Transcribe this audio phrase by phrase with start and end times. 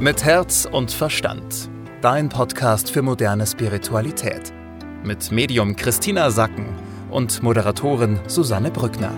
[0.00, 1.68] Mit Herz und Verstand.
[2.02, 4.52] Dein Podcast für moderne Spiritualität.
[5.02, 6.68] Mit Medium Christina Sacken
[7.10, 9.12] und Moderatorin Susanne Brückner.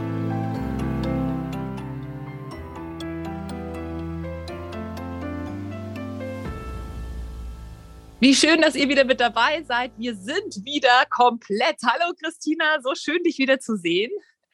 [8.21, 9.93] Wie schön, dass ihr wieder mit dabei seid.
[9.99, 11.77] Wir sind wieder komplett.
[11.85, 14.11] Hallo Christina, so schön dich wieder zu sehen.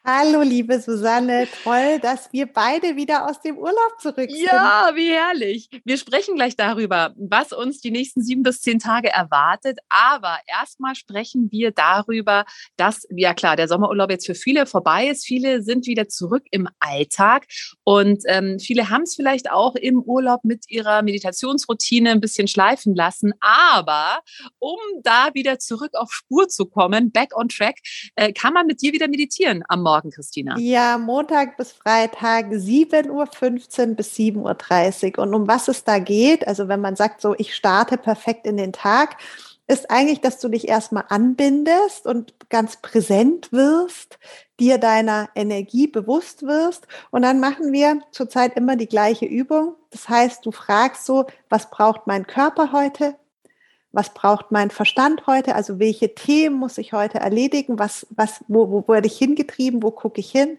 [0.08, 4.40] Hallo, liebe Susanne, toll, dass wir beide wieder aus dem Urlaub zurück sind.
[4.40, 5.68] Ja, wie herrlich.
[5.84, 9.80] Wir sprechen gleich darüber, was uns die nächsten sieben bis zehn Tage erwartet.
[9.88, 12.44] Aber erstmal sprechen wir darüber,
[12.76, 15.26] dass, ja klar, der Sommerurlaub jetzt für viele vorbei ist.
[15.26, 17.46] Viele sind wieder zurück im Alltag
[17.82, 22.94] und ähm, viele haben es vielleicht auch im Urlaub mit ihrer Meditationsroutine ein bisschen schleifen
[22.94, 23.32] lassen.
[23.40, 24.20] Aber
[24.60, 27.78] um da wieder zurück auf Spur zu kommen, back on track,
[28.14, 29.95] äh, kann man mit dir wieder meditieren am Morgen.
[29.96, 30.56] Morgen, Christina?
[30.58, 35.22] Ja, Montag bis Freitag 7.15 Uhr bis 7.30 Uhr.
[35.22, 38.58] Und um was es da geht, also wenn man sagt so, ich starte perfekt in
[38.58, 39.16] den Tag,
[39.68, 44.18] ist eigentlich, dass du dich erstmal anbindest und ganz präsent wirst,
[44.60, 46.86] dir deiner Energie bewusst wirst.
[47.10, 49.76] Und dann machen wir zurzeit immer die gleiche Übung.
[49.90, 53.16] Das heißt, du fragst so, was braucht mein Körper heute?
[53.96, 58.70] Was braucht mein Verstand heute, also welche Themen muss ich heute erledigen, was, was, wo,
[58.70, 60.58] wo werde ich hingetrieben, wo gucke ich hin,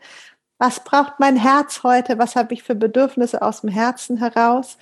[0.57, 4.79] was braucht mein Herz heute, was habe ich für Bedürfnisse aus dem Herzen heraus,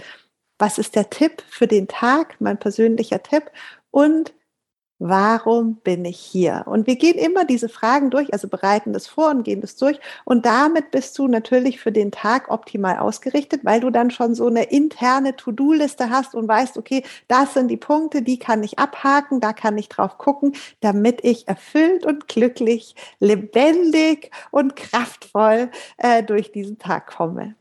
[0.57, 3.51] was ist der Tipp für den Tag, mein persönlicher Tipp?
[3.91, 4.33] Und
[5.07, 6.63] Warum bin ich hier?
[6.65, 9.99] Und wir gehen immer diese Fragen durch, also bereiten das vor und gehen das durch.
[10.23, 14.47] Und damit bist du natürlich für den Tag optimal ausgerichtet, weil du dann schon so
[14.47, 19.41] eine interne To-Do-Liste hast und weißt, okay, das sind die Punkte, die kann ich abhaken,
[19.41, 26.51] da kann ich drauf gucken, damit ich erfüllt und glücklich, lebendig und kraftvoll äh, durch
[26.51, 27.53] diesen Tag komme.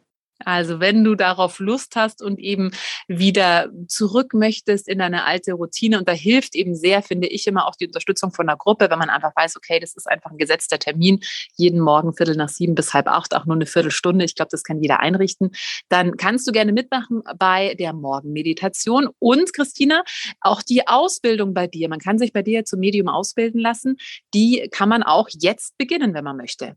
[0.44, 2.70] Also wenn du darauf Lust hast und eben
[3.08, 7.66] wieder zurück möchtest in deine alte Routine und da hilft eben sehr, finde ich immer
[7.66, 10.38] auch die Unterstützung von der Gruppe, wenn man einfach weiß, okay, das ist einfach ein
[10.38, 11.20] gesetzter Termin,
[11.56, 14.24] jeden Morgen Viertel nach sieben bis halb acht, auch nur eine Viertelstunde.
[14.24, 15.50] Ich glaube, das kann jeder einrichten.
[15.88, 20.04] Dann kannst du gerne mitmachen bei der Morgenmeditation und Christina,
[20.40, 21.88] auch die Ausbildung bei dir.
[21.88, 23.96] Man kann sich bei dir zum Medium ausbilden lassen.
[24.34, 26.76] Die kann man auch jetzt beginnen, wenn man möchte.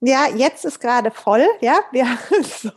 [0.00, 2.70] Ja, jetzt ist gerade voll, ja, ja so.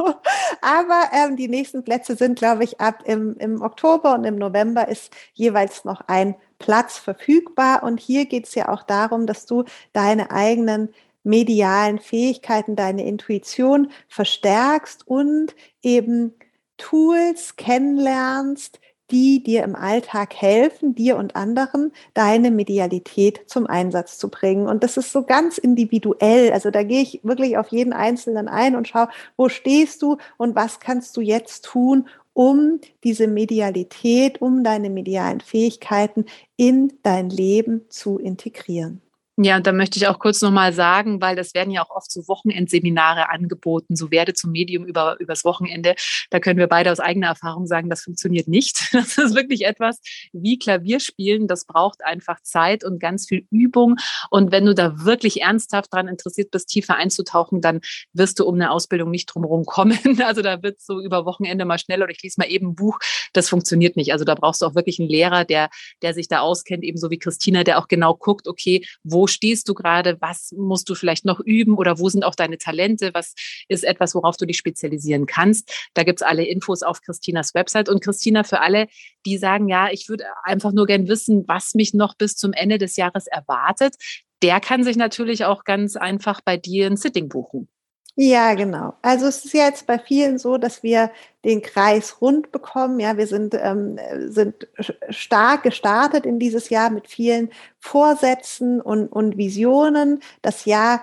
[0.62, 4.88] aber ähm, die nächsten Plätze sind, glaube ich, ab im, im Oktober und im November
[4.88, 7.84] ist jeweils noch ein Platz verfügbar.
[7.84, 10.94] Und hier geht es ja auch darum, dass du deine eigenen
[11.24, 16.34] medialen Fähigkeiten, deine Intuition verstärkst und eben
[16.78, 18.80] Tools kennenlernst,
[19.12, 24.68] die dir im Alltag helfen, dir und anderen deine Medialität zum Einsatz zu bringen.
[24.68, 26.52] Und das ist so ganz individuell.
[26.52, 30.56] Also da gehe ich wirklich auf jeden Einzelnen ein und schaue, wo stehst du und
[30.56, 36.26] was kannst du jetzt tun, um diese Medialität, um deine medialen Fähigkeiten
[36.56, 39.02] in dein Leben zu integrieren.
[39.42, 42.12] Ja, und da möchte ich auch kurz nochmal sagen, weil das werden ja auch oft
[42.12, 45.96] so Wochenendseminare angeboten, so werde zum Medium über, übers Wochenende.
[46.30, 48.90] Da können wir beide aus eigener Erfahrung sagen, das funktioniert nicht.
[49.00, 50.02] Das ist wirklich etwas
[50.34, 51.48] wie Klavierspielen.
[51.48, 53.96] Das braucht einfach Zeit und ganz viel Übung.
[54.30, 57.80] Und wenn du da wirklich ernsthaft dran interessiert bist, tiefer einzutauchen, dann
[58.12, 59.98] wirst du um eine Ausbildung nicht drumherum kommen.
[60.30, 63.00] Also da wird so über Wochenende mal schnell oder ich lese mal eben ein Buch.
[63.32, 64.12] Das funktioniert nicht.
[64.12, 65.70] Also da brauchst du auch wirklich einen Lehrer, der,
[66.02, 69.74] der sich da auskennt, ebenso wie Christina, der auch genau guckt, okay, wo stehst du
[69.74, 70.18] gerade?
[70.20, 73.12] Was musst du vielleicht noch üben oder wo sind auch deine Talente?
[73.14, 73.34] Was
[73.68, 75.72] ist etwas, worauf du dich spezialisieren kannst?
[75.94, 77.90] Da gibt es alle Infos auf Christinas Website.
[77.90, 78.88] Und Christina, für alle,
[79.26, 82.78] die sagen, ja, ich würde einfach nur gern wissen, was mich noch bis zum Ende
[82.78, 83.96] des Jahres erwartet,
[84.42, 87.70] der kann sich natürlich auch ganz einfach bei dir ein Sitting buchen.
[88.16, 88.94] Ja, genau.
[89.02, 91.10] Also es ist ja jetzt bei vielen so, dass wir
[91.46, 93.00] den Kreis rund bekommen.
[93.00, 93.98] Ja, wir sind, ähm,
[94.28, 94.68] sind
[95.10, 97.50] stark gestartet in dieses Jahr mit vielen
[97.80, 100.22] Vorsätzen und, und Visionen.
[100.42, 101.02] Das Jahr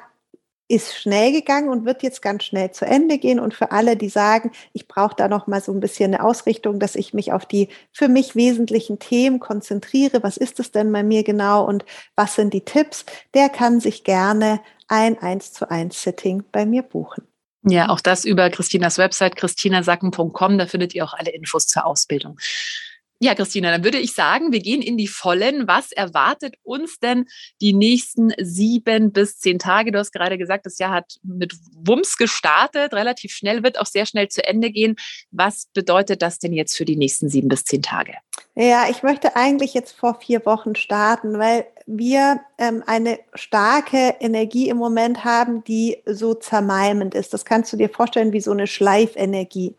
[0.69, 3.39] ist schnell gegangen und wird jetzt ganz schnell zu Ende gehen.
[3.41, 6.81] Und für alle, die sagen, ich brauche da noch mal so ein bisschen eine Ausrichtung,
[6.81, 10.23] dass ich mich auf die für mich wesentlichen Themen konzentriere.
[10.25, 11.85] Was ist es denn bei mir genau und
[12.17, 13.07] was sind die Tipps?
[13.33, 17.27] Der kann sich gerne ein 1 zu 1 Sitting bei mir buchen.
[17.63, 20.59] Ja, auch das über Christinas Website christinasacken.com.
[20.59, 22.39] Da findet ihr auch alle Infos zur Ausbildung.
[23.19, 25.67] Ja, Christina, dann würde ich sagen, wir gehen in die Vollen.
[25.67, 27.25] Was erwartet uns denn
[27.63, 29.91] die nächsten sieben bis zehn Tage?
[29.91, 34.05] Du hast gerade gesagt, das Jahr hat mit Wumms gestartet, relativ schnell, wird auch sehr
[34.05, 34.97] schnell zu Ende gehen.
[35.31, 38.13] Was bedeutet das denn jetzt für die nächsten sieben bis zehn Tage?
[38.55, 44.69] Ja, ich möchte eigentlich jetzt vor vier Wochen starten, weil wir ähm, eine starke Energie
[44.69, 47.33] im Moment haben, die so zermalmend ist.
[47.33, 49.77] Das kannst du dir vorstellen wie so eine Schleifenergie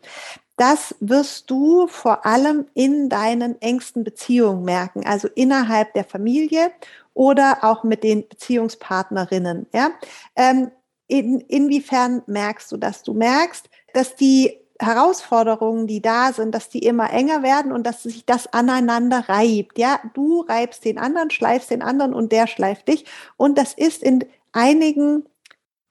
[0.58, 6.72] das wirst du vor allem in deinen engsten Beziehungen merken, also innerhalb der Familie
[7.14, 9.66] oder auch mit den Beziehungspartnerinnen.
[9.72, 9.90] Ja?
[10.34, 10.72] Ähm,
[11.06, 13.04] in, inwiefern merkst du das?
[13.04, 18.04] Du merkst, dass die Herausforderungen, die da sind, dass die immer enger werden und dass
[18.04, 19.78] sich das aneinander reibt.
[19.78, 23.04] Ja, du reibst den anderen, schleifst den anderen und der schleift dich.
[23.36, 25.24] Und das ist in einigen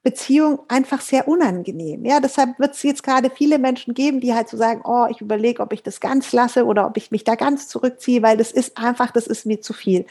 [0.02, 2.04] Beziehung einfach sehr unangenehm.
[2.06, 5.20] Ja, deshalb wird es jetzt gerade viele Menschen geben, die halt so sagen, oh, ich
[5.20, 8.52] überlege, ob ich das ganz lasse oder ob ich mich da ganz zurückziehe, weil das
[8.52, 10.06] ist einfach, das ist mir zu viel.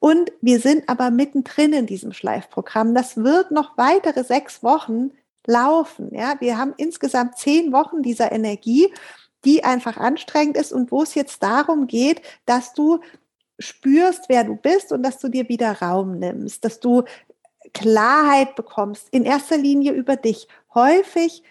[0.00, 2.94] Und wir sind aber mittendrin in diesem Schleifprogramm.
[2.94, 5.12] Das wird noch weitere sechs Wochen
[5.48, 6.14] laufen.
[6.14, 8.92] Ja, wir haben insgesamt zehn Wochen dieser Energie,
[9.44, 13.00] die einfach anstrengend ist und wo es jetzt darum geht, dass du
[13.58, 17.02] spürst, wer du bist und dass du dir wieder Raum nimmst, dass du
[17.74, 20.48] Klarheit bekommst, in erster Linie über dich.
[20.74, 21.42] Häufig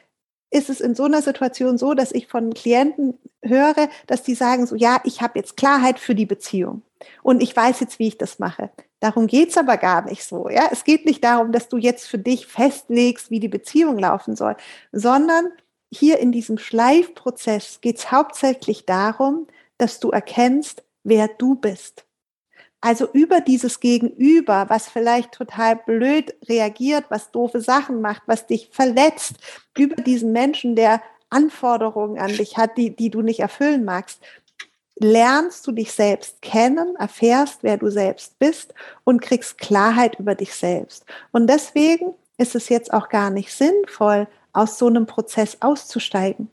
[0.50, 4.66] ist es in so einer Situation so, dass ich von Klienten höre, dass die sagen
[4.66, 6.82] so, ja, ich habe jetzt Klarheit für die Beziehung
[7.24, 8.70] und ich weiß jetzt, wie ich das mache.
[9.00, 10.50] Darum geht's aber gar nicht so.
[10.50, 10.70] Ja?
[10.72, 14.56] Es geht nicht darum, dass du jetzt für dich festlegst, wie die Beziehung laufen soll,
[14.92, 15.52] sondern
[15.92, 19.48] hier in diesem Schleifprozess geht's hauptsächlich darum,
[19.78, 22.06] dass du erkennst, wer du bist.
[22.82, 28.70] Also über dieses Gegenüber, was vielleicht total blöd reagiert, was doofe Sachen macht, was dich
[28.72, 29.36] verletzt,
[29.76, 34.22] über diesen Menschen, der Anforderungen an dich hat, die, die du nicht erfüllen magst,
[35.00, 38.74] lernst du dich selbst kennen, erfährst, wer du selbst bist
[39.04, 41.06] und kriegst Klarheit über dich selbst.
[41.32, 46.50] Und deswegen ist es jetzt auch gar nicht sinnvoll, aus so einem Prozess auszusteigen,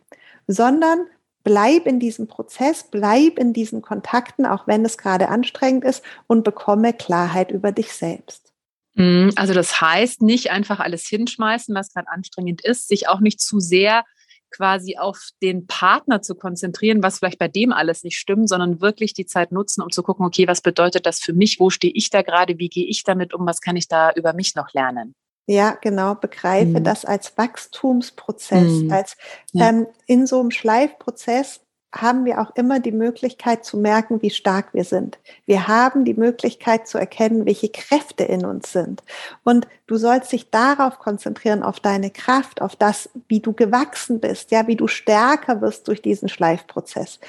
[0.46, 1.06] sondern
[1.42, 6.44] bleib in diesem Prozess, bleib in diesen Kontakten, auch wenn es gerade anstrengend ist und
[6.44, 8.52] bekomme Klarheit über dich selbst.
[8.94, 13.40] Mhm, also das heißt, nicht einfach alles hinschmeißen, was gerade anstrengend ist, sich auch nicht
[13.40, 14.04] zu sehr
[14.54, 19.12] quasi auf den Partner zu konzentrieren, was vielleicht bei dem alles nicht stimmt, sondern wirklich
[19.12, 21.58] die Zeit nutzen, um zu gucken, okay, was bedeutet das für mich?
[21.58, 22.58] Wo stehe ich da gerade?
[22.58, 23.46] Wie gehe ich damit um?
[23.46, 25.14] Was kann ich da über mich noch lernen?
[25.46, 26.84] Ja, genau, begreife mhm.
[26.84, 28.92] das als Wachstumsprozess, mhm.
[28.92, 29.16] als
[29.52, 29.68] ja.
[29.68, 31.60] ähm, in so einem Schleifprozess
[31.94, 35.18] haben wir auch immer die Möglichkeit zu merken, wie stark wir sind.
[35.46, 39.02] Wir haben die Möglichkeit zu erkennen, welche Kräfte in uns sind.
[39.44, 44.50] Und du sollst dich darauf konzentrieren, auf deine Kraft, auf das, wie du gewachsen bist,
[44.50, 47.20] ja, wie du stärker wirst durch diesen Schleifprozess.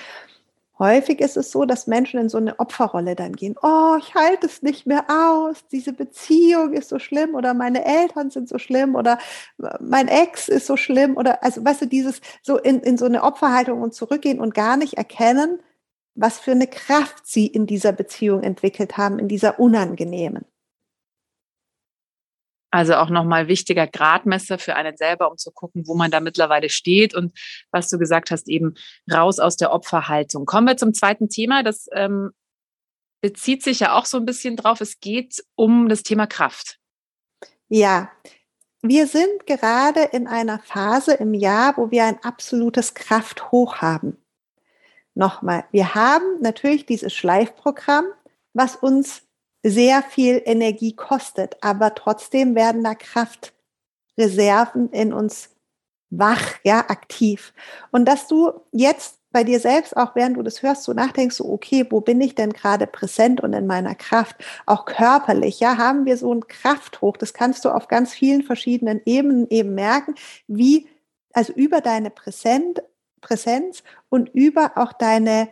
[0.78, 3.56] Häufig ist es so, dass Menschen in so eine Opferrolle dann gehen.
[3.62, 5.66] Oh, ich halte es nicht mehr aus.
[5.72, 9.18] Diese Beziehung ist so schlimm oder meine Eltern sind so schlimm oder
[9.80, 13.24] mein Ex ist so schlimm oder also weißt du, dieses so in, in so eine
[13.24, 15.60] Opferhaltung und zurückgehen und gar nicht erkennen,
[16.14, 20.46] was für eine Kraft sie in dieser Beziehung entwickelt haben, in dieser unangenehmen.
[22.76, 26.70] Also auch nochmal wichtiger Gradmesser für einen selber, um zu gucken, wo man da mittlerweile
[26.70, 27.32] steht und
[27.72, 28.74] was du gesagt hast, eben
[29.10, 30.46] raus aus der Opferhaltung.
[30.46, 31.64] Kommen wir zum zweiten Thema.
[31.64, 32.32] Das ähm,
[33.22, 34.82] bezieht sich ja auch so ein bisschen drauf.
[34.82, 36.78] Es geht um das Thema Kraft.
[37.70, 38.12] Ja,
[38.82, 44.18] wir sind gerade in einer Phase im Jahr, wo wir ein absolutes Krafthoch haben.
[45.14, 48.04] Nochmal, wir haben natürlich dieses Schleifprogramm,
[48.52, 49.22] was uns
[49.68, 55.50] sehr viel Energie kostet, aber trotzdem werden da Kraftreserven in uns
[56.12, 57.52] wach, ja, aktiv.
[57.92, 61.52] Und dass du jetzt bei dir selbst, auch während du das hörst, so nachdenkst, so,
[61.52, 64.36] okay, wo bin ich denn gerade präsent und in meiner Kraft?
[64.68, 67.18] Auch körperlich, ja, haben wir so ein Krafthoch.
[67.18, 70.14] Das kannst du auf ganz vielen verschiedenen Ebenen eben merken,
[70.48, 70.88] wie,
[71.34, 72.84] also über deine Präsent,
[73.20, 75.50] Präsenz und über auch deine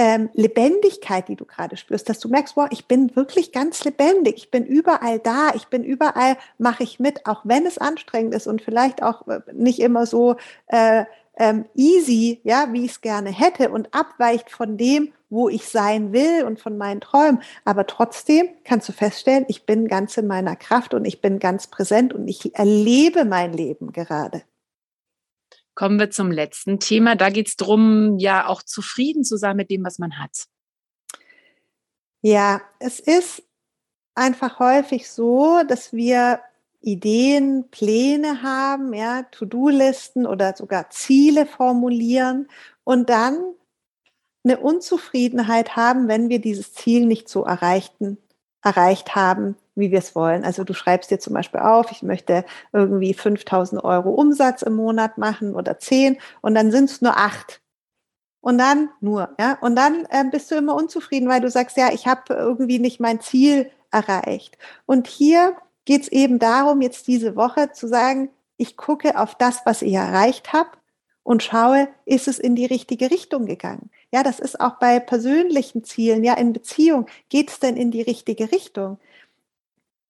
[0.00, 4.36] ähm, Lebendigkeit, die du gerade spürst, dass du merkst, wow, ich bin wirklich ganz lebendig,
[4.38, 8.46] ich bin überall da, ich bin überall, mache ich mit, auch wenn es anstrengend ist
[8.46, 10.36] und vielleicht auch äh, nicht immer so
[10.68, 11.04] äh,
[11.36, 16.14] ähm, easy, ja, wie ich es gerne hätte und abweicht von dem, wo ich sein
[16.14, 17.42] will und von meinen Träumen.
[17.66, 21.66] Aber trotzdem kannst du feststellen, ich bin ganz in meiner Kraft und ich bin ganz
[21.66, 24.44] präsent und ich erlebe mein Leben gerade.
[25.74, 27.16] Kommen wir zum letzten Thema.
[27.16, 30.46] Da geht es darum, ja auch zufrieden zu sein mit dem, was man hat.
[32.22, 33.42] Ja, es ist
[34.14, 36.40] einfach häufig so, dass wir
[36.82, 42.48] Ideen, Pläne haben, ja, To-Do-Listen oder sogar Ziele formulieren
[42.84, 43.38] und dann
[44.44, 48.18] eine Unzufriedenheit haben, wenn wir dieses Ziel nicht so erreichten,
[48.62, 50.44] erreicht haben, wie wir es wollen.
[50.44, 55.18] Also du schreibst dir zum Beispiel auf, ich möchte irgendwie 5000 Euro Umsatz im Monat
[55.18, 57.60] machen oder 10 und dann sind es nur acht.
[58.42, 59.58] Und dann nur, ja.
[59.60, 62.98] Und dann äh, bist du immer unzufrieden, weil du sagst, ja, ich habe irgendwie nicht
[62.98, 64.56] mein Ziel erreicht.
[64.86, 69.60] Und hier geht es eben darum, jetzt diese Woche zu sagen, ich gucke auf das,
[69.64, 70.70] was ich erreicht habe
[71.22, 73.90] und schaue, ist es in die richtige Richtung gegangen?
[74.12, 77.06] Ja, das ist auch bei persönlichen Zielen, ja, in Beziehung.
[77.28, 78.98] Geht es denn in die richtige Richtung?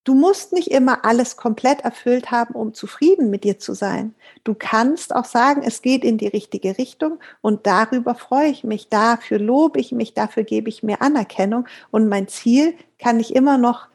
[0.04, 4.14] Du musst nicht immer alles komplett erfüllt haben, um zufrieden mit dir zu sein.
[4.44, 8.88] Du kannst auch sagen, es geht in die richtige Richtung und darüber freue ich mich,
[8.88, 13.58] dafür lobe ich mich, dafür gebe ich mir Anerkennung und mein Ziel kann ich immer
[13.58, 13.88] noch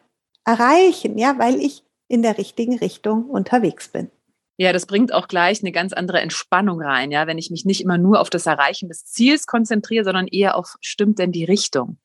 [0.46, 4.12] erreichen, ja, weil ich in der richtigen Richtung unterwegs bin.
[4.58, 7.82] Ja, das bringt auch gleich eine ganz andere Entspannung rein, ja, wenn ich mich nicht
[7.82, 12.00] immer nur auf das Erreichen des Ziels konzentriere, sondern eher auf stimmt denn die Richtung.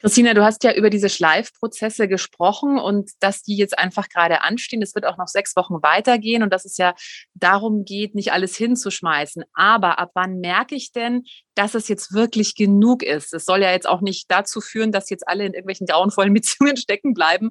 [0.00, 4.80] Christina, du hast ja über diese Schleifprozesse gesprochen und dass die jetzt einfach gerade anstehen.
[4.80, 6.94] Es wird auch noch sechs Wochen weitergehen und dass es ja
[7.34, 9.42] darum geht, nicht alles hinzuschmeißen.
[9.54, 11.24] Aber ab wann merke ich denn,
[11.56, 13.34] dass es jetzt wirklich genug ist?
[13.34, 16.76] Es soll ja jetzt auch nicht dazu führen, dass jetzt alle in irgendwelchen grauenvollen Beziehungen
[16.76, 17.50] stecken bleiben.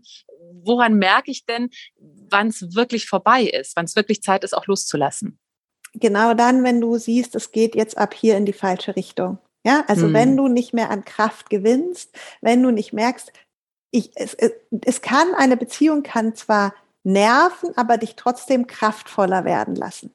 [0.64, 4.68] Woran merke ich denn, wann es wirklich vorbei ist, wann es wirklich Zeit ist, auch
[4.68, 5.40] loszulassen?
[5.94, 9.40] Genau dann, wenn du siehst, es geht jetzt ab hier in die falsche Richtung.
[9.66, 10.14] Ja, also mhm.
[10.14, 13.32] wenn du nicht mehr an Kraft gewinnst, wenn du nicht merkst,
[13.92, 14.52] ich, es, es,
[14.86, 20.14] es kann, eine Beziehung kann zwar nerven, aber dich trotzdem kraftvoller werden lassen.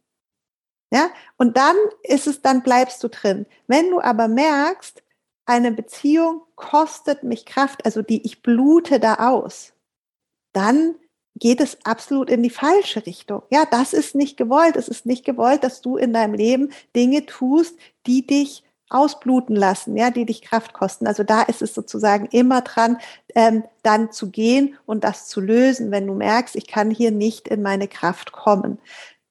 [0.92, 3.46] Ja, und dann ist es, dann bleibst du drin.
[3.66, 5.02] Wenn du aber merkst,
[5.46, 9.72] eine Beziehung kostet mich Kraft, also die ich blute da aus,
[10.52, 10.94] dann
[11.36, 13.42] geht es absolut in die falsche Richtung.
[13.50, 14.76] Ja, das ist nicht gewollt.
[14.76, 19.96] Es ist nicht gewollt, dass du in deinem Leben Dinge tust, die dich ausbluten lassen,
[19.96, 21.06] ja, die dich Kraft kosten.
[21.06, 22.98] Also da ist es sozusagen immer dran,
[23.34, 27.48] ähm, dann zu gehen und das zu lösen, wenn du merkst, ich kann hier nicht
[27.48, 28.78] in meine Kraft kommen.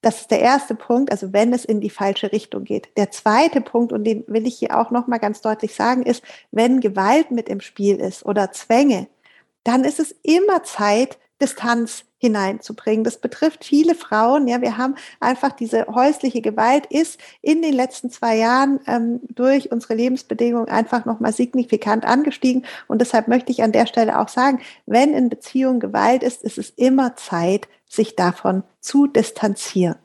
[0.02, 2.90] Das ist der erste Punkt, also wenn es in die falsche Richtung geht.
[2.98, 6.80] Der zweite Punkt, und den will ich hier auch nochmal ganz deutlich sagen, ist, wenn
[6.80, 9.08] Gewalt mit im Spiel ist oder Zwänge,
[9.64, 13.04] dann ist es immer Zeit, Distanz hineinzubringen.
[13.04, 14.48] Das betrifft viele Frauen.
[14.48, 19.72] Ja, wir haben einfach diese häusliche Gewalt ist in den letzten zwei Jahren ähm, durch
[19.72, 22.66] unsere Lebensbedingungen einfach nochmal signifikant angestiegen.
[22.88, 26.60] Und deshalb möchte ich an der Stelle auch sagen, wenn in Beziehung Gewalt ist, ist
[26.60, 29.96] es immer Zeit, sich davon zu distanzieren.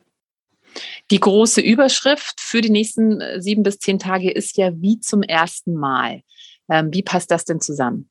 [1.11, 5.23] Die große Überschrift für die nächsten äh, sieben bis zehn Tage ist ja wie zum
[5.23, 6.23] ersten Mal.
[6.69, 8.09] Ähm, wie passt das denn zusammen?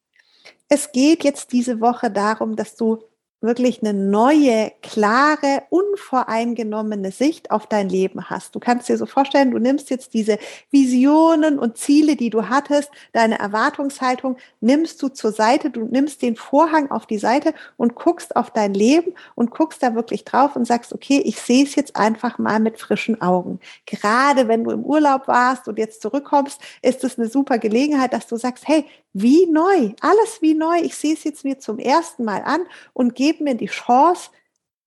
[0.67, 3.03] Es geht jetzt diese Woche darum, dass du
[3.41, 8.55] wirklich eine neue, klare, unvoreingenommene Sicht auf dein Leben hast.
[8.55, 10.39] Du kannst dir so vorstellen, du nimmst jetzt diese
[10.71, 16.35] Visionen und Ziele, die du hattest, deine Erwartungshaltung, nimmst du zur Seite, du nimmst den
[16.35, 20.65] Vorhang auf die Seite und guckst auf dein Leben und guckst da wirklich drauf und
[20.65, 23.59] sagst, okay, ich sehe es jetzt einfach mal mit frischen Augen.
[23.85, 28.27] Gerade wenn du im Urlaub warst und jetzt zurückkommst, ist es eine super Gelegenheit, dass
[28.27, 28.85] du sagst, hey,
[29.17, 30.77] wie neu, alles wie neu.
[30.81, 32.61] Ich sehe es jetzt mir zum ersten Mal an
[32.91, 34.29] und gebe mir die Chance,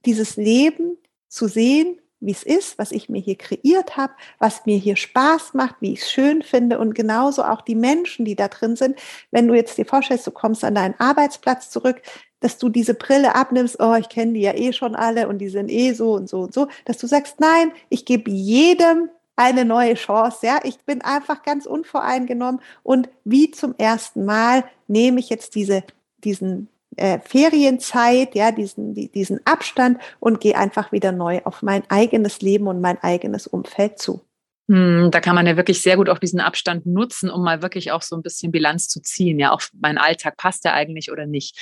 [0.07, 0.97] dieses Leben
[1.29, 5.55] zu sehen, wie es ist, was ich mir hier kreiert habe, was mir hier Spaß
[5.55, 8.97] macht, wie ich es schön finde und genauso auch die Menschen, die da drin sind.
[9.33, 12.01] Wenn du jetzt dir vorstellst, du kommst an deinen Arbeitsplatz zurück,
[12.41, 15.49] dass du diese Brille abnimmst, oh, ich kenne die ja eh schon alle und die
[15.49, 19.65] sind eh so und so und so, dass du sagst, nein, ich gebe jedem eine
[19.65, 20.47] neue Chance.
[20.47, 25.83] Ja, ich bin einfach ganz unvoreingenommen und wie zum ersten Mal nehme ich jetzt diese,
[26.25, 26.69] diesen
[26.99, 32.41] äh, Ferienzeit, ja, diesen, die, diesen Abstand und gehe einfach wieder neu auf mein eigenes
[32.41, 34.21] Leben und mein eigenes Umfeld zu.
[34.71, 37.91] Hm, da kann man ja wirklich sehr gut auch diesen Abstand nutzen, um mal wirklich
[37.91, 39.39] auch so ein bisschen Bilanz zu ziehen.
[39.39, 41.57] Ja, auch mein Alltag passt ja eigentlich oder nicht.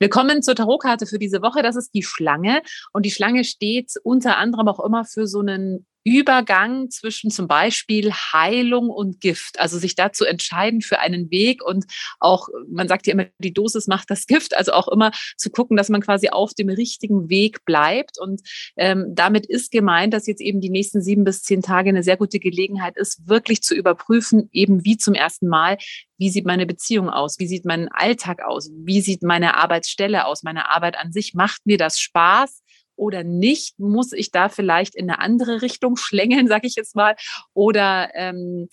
[0.00, 1.62] Wir kommen zur Tarotkarte für diese Woche.
[1.62, 2.62] Das ist die Schlange.
[2.92, 8.12] Und die Schlange steht unter anderem auch immer für so einen Übergang zwischen zum Beispiel
[8.12, 9.60] Heilung und Gift.
[9.60, 11.84] Also sich dazu entscheiden für einen Weg und
[12.18, 14.56] auch, man sagt ja immer, die Dosis macht das Gift.
[14.56, 18.18] Also auch immer zu gucken, dass man quasi auf dem richtigen Weg bleibt.
[18.18, 18.40] Und
[18.76, 22.16] ähm, damit ist gemeint, dass jetzt eben die nächsten sieben bis zehn Tage eine sehr
[22.16, 25.76] gute Gelegenheit ist, wirklich zu überprüfen, eben wie zum ersten Mal,
[26.16, 27.38] wie sieht meine Beziehung aus?
[27.38, 28.70] Wie sieht mein Alltag aus?
[28.74, 30.42] Wie sieht meine Arbeitsstelle aus?
[30.42, 31.34] Meine Arbeit an sich?
[31.34, 32.62] Macht mir das Spaß?
[32.98, 33.78] Oder nicht?
[33.78, 37.16] Muss ich da vielleicht in eine andere Richtung schlängeln, sage ich jetzt mal?
[37.54, 38.68] Oder ähm,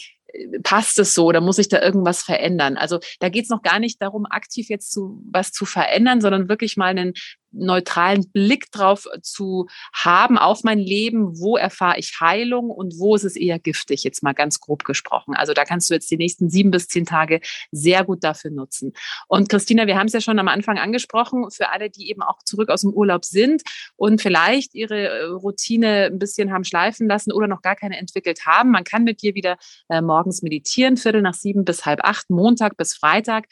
[0.63, 2.77] passt es so oder muss ich da irgendwas verändern?
[2.77, 6.49] Also da geht es noch gar nicht darum, aktiv jetzt zu was zu verändern, sondern
[6.49, 7.13] wirklich mal einen
[7.55, 13.23] neutralen Blick drauf zu haben auf mein Leben, wo erfahre ich Heilung und wo ist
[13.23, 15.35] es eher giftig, jetzt mal ganz grob gesprochen.
[15.35, 18.93] Also da kannst du jetzt die nächsten sieben bis zehn Tage sehr gut dafür nutzen.
[19.27, 22.43] Und Christina, wir haben es ja schon am Anfang angesprochen, für alle, die eben auch
[22.43, 23.63] zurück aus dem Urlaub sind
[23.95, 28.45] und vielleicht ihre äh, Routine ein bisschen haben schleifen lassen oder noch gar keine entwickelt
[28.45, 28.71] haben.
[28.71, 29.57] Man kann mit dir wieder
[29.89, 33.45] äh, morgens meditieren, Viertel nach sieben bis halb acht, Montag bis Freitag.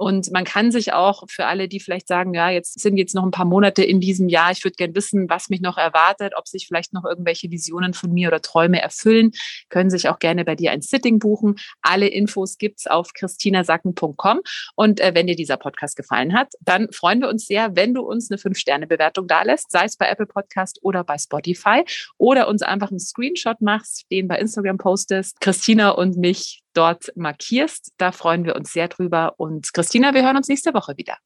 [0.00, 3.22] Und man kann sich auch für alle, die vielleicht sagen, ja, jetzt sind jetzt noch
[3.22, 6.48] ein paar Monate in diesem Jahr, ich würde gerne wissen, was mich noch erwartet, ob
[6.48, 9.32] sich vielleicht noch irgendwelche Visionen von mir oder Träume erfüllen,
[9.68, 11.56] können sich auch gerne bei dir ein Sitting buchen.
[11.82, 14.40] Alle Infos gibt's auf christinasacken.com.
[14.74, 18.00] Und äh, wenn dir dieser Podcast gefallen hat, dann freuen wir uns sehr, wenn du
[18.00, 21.84] uns eine Fünf-Sterne-Bewertung dalässt, sei es bei Apple Podcast oder bei Spotify
[22.16, 27.92] oder uns einfach einen Screenshot machst, den bei Instagram postest, Christina und mich dort markierst.
[27.98, 29.34] Da freuen wir uns sehr drüber.
[29.36, 31.16] Und Christina, wir hören uns nächste Woche wieder.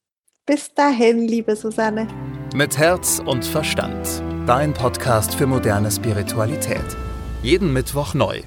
[0.47, 2.07] Bis dahin, liebe Susanne.
[2.55, 4.23] Mit Herz und Verstand.
[4.47, 6.85] Dein Podcast für moderne Spiritualität.
[7.43, 8.43] Jeden Mittwoch neu.